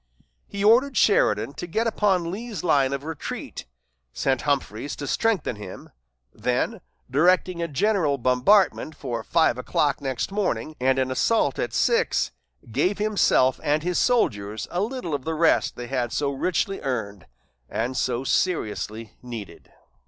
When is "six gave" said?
11.71-12.97